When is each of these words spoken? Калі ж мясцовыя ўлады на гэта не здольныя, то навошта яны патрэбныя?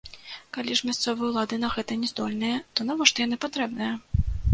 Калі 0.55 0.77
ж 0.77 0.85
мясцовыя 0.89 1.27
ўлады 1.31 1.59
на 1.63 1.69
гэта 1.75 1.97
не 2.05 2.09
здольныя, 2.13 2.55
то 2.79 2.87
навошта 2.91 3.17
яны 3.27 3.39
патрэбныя? 3.45 3.93